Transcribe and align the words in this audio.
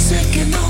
dice 0.00 0.22
que 0.30 0.44
no. 0.46 0.69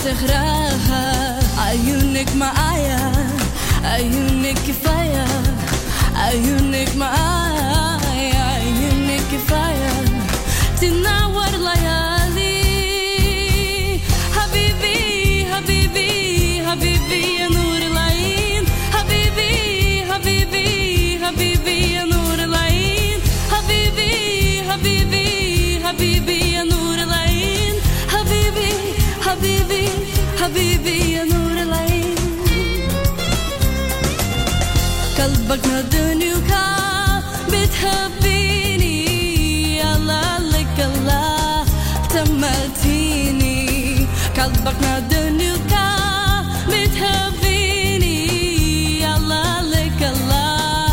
سحرها 0.00 1.38
عيونك 1.58 2.36
معايا 2.36 3.12
عيونك 3.84 4.58
كفاية 4.68 5.26
عيونك 6.16 6.96
معايا 6.96 7.39
قلبك 35.51 36.21
وكان 36.35 37.23
بتحبيني. 37.51 38.95
الله 39.95 40.37
لك 40.37 40.77
الله 40.79 41.65
تمتيني 42.09 43.59
قلبك 44.37 44.83
بتحبيني. 46.69 48.17
الله 49.15 49.61
لك 49.61 50.01
الله 50.13 50.85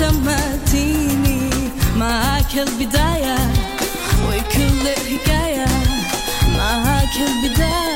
تمتيني 0.00 1.40
معاك 1.96 2.52
البداية 2.54 3.38
وكل 4.28 4.84
حكاية 5.08 5.68
معاك 6.58 7.16
البداية. 7.28 7.95